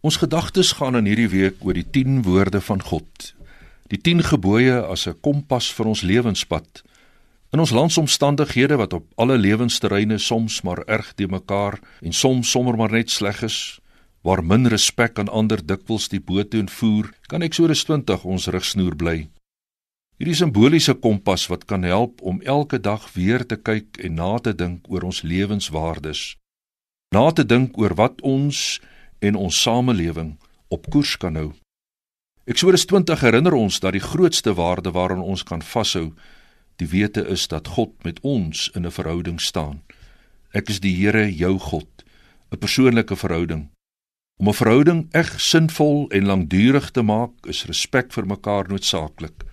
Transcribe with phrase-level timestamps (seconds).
[0.00, 3.32] Ons gedagtes gaan in hierdie week oor die 10 woorde van God.
[3.90, 6.82] Die 10 gebooie as 'n kompas vir ons lewenspad.
[7.50, 12.76] In ons landsomstandighede wat op alle lewensterreine soms maar erg te mekaar en soms sommer
[12.76, 13.80] maar net sleg is,
[14.22, 18.96] waar min respek aan ander dikwels die boot toe voer, kan Eksodus 20 ons rigsnoer
[18.96, 19.28] bly.
[20.18, 24.54] Hierdie simboliese kompas wat kan help om elke dag weer te kyk en na te
[24.54, 26.36] dink oor ons lewenswaardes.
[27.10, 28.80] Na te dink oor wat ons
[29.18, 30.36] en ons samelewing
[30.68, 31.52] op koers kan hou.
[32.48, 36.12] Eksodus 20 herinner ons dat die grootste waarde waaraan ons kan vashou,
[36.80, 39.82] die wete is dat God met ons in 'n verhouding staan.
[40.54, 42.04] Ek is die Here, jou God,
[42.52, 43.68] 'n persoonlike verhouding.
[44.40, 49.44] Om 'n verhouding eg sinvol en lankdurig te maak, is respek vir mekaar noodsaaklik.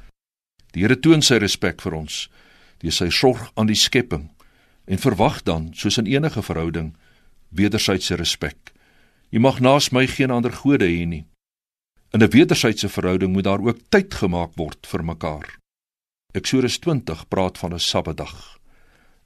[0.72, 2.30] Die Here toon sy respek vir ons
[2.80, 4.30] deur sy sorg aan die skepping
[4.86, 6.96] en verwag dan, soos in enige verhouding,
[7.50, 8.75] wederwysige respek.
[9.36, 11.26] Jy mag naas my geen ander gode hê nie.
[12.16, 15.60] In 'n wederwysige verhouding moet daar ook tyd gemaak word vir mekaar.
[16.32, 18.60] Eksodus 20 praat van 'n Sabbatdag,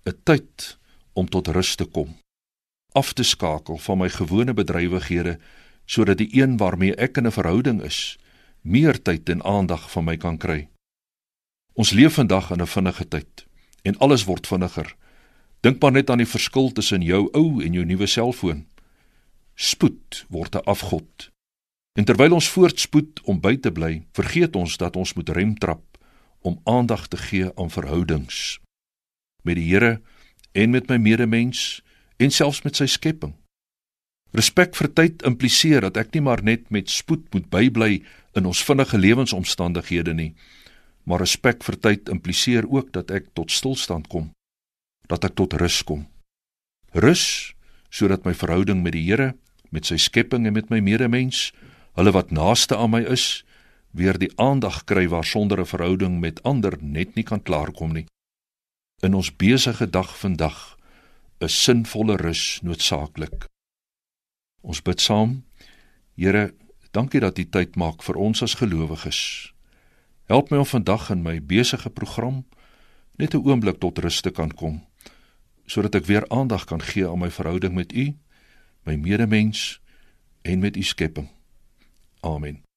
[0.05, 0.77] 'n tyd
[1.13, 2.17] om tot rus te kom,
[2.95, 5.39] af te skakel van my gewone bedrywighede
[5.85, 8.17] sodat die een waarmee ek in 'n verhouding is,
[8.61, 10.69] meer tyd en aandag van my kan kry.
[11.73, 13.45] Ons leef vandag in 'n vinnige tyd
[13.83, 14.95] en alles word vinniger.
[15.59, 18.65] Dink maar net aan die verskil tussen jou ou en jou nuwe selfoon.
[19.59, 21.31] Spoed word 'n afgod.
[21.99, 25.97] En terwyl ons voortspoed om by te bly, vergeet ons dat ons moet remtrap
[26.39, 28.59] om aandag te gee aan verhoudings
[29.43, 30.01] met die Here
[30.51, 31.81] en met my medemens
[32.17, 33.33] en selfs met sy skepping.
[34.31, 38.03] Respek vir tyd impliseer dat ek nie maar net met spoed moet bybly
[38.37, 40.35] in ons vinnige lewensomstandighede nie,
[41.03, 44.31] maar respek vir tyd impliseer ook dat ek tot stilstand kom,
[45.07, 46.07] dat ek tot rus kom.
[46.93, 47.55] Rus
[47.89, 49.33] sodat my verhouding met die Here,
[49.69, 51.49] met sy skepping en met my medemens,
[51.97, 53.43] hulle wat naaste aan my is,
[53.91, 58.05] weer die aandag kry waar sonder 'n verhouding met ander net nie kan klaarkom nie.
[59.01, 60.77] In ons besige dag vandag
[61.39, 63.45] is sinvolle rus noodsaaklik.
[64.61, 65.43] Ons bid saam.
[66.15, 66.53] Here,
[66.91, 69.53] dankie dat U tyd maak vir ons as gelowiges.
[70.25, 72.45] Help my om vandag in my besige program
[73.17, 74.89] net 'n oomblik tot rus te kan kom
[75.69, 78.09] sodat ek weer aandag kan gee aan my verhouding met U,
[78.89, 79.81] my medemens
[80.41, 81.29] en met U skepping.
[82.19, 82.68] Amen.